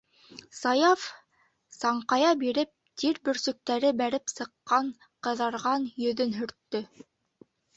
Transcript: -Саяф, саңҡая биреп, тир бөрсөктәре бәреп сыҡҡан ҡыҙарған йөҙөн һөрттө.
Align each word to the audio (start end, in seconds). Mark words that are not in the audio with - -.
-Саяф, 0.59 1.01
саңҡая 1.75 2.31
биреп, 2.43 2.71
тир 3.03 3.21
бөрсөктәре 3.29 3.93
бәреп 4.01 4.35
сыҡҡан 4.35 4.91
ҡыҙарған 5.29 5.89
йөҙөн 6.07 6.35
һөрттө. 6.41 6.83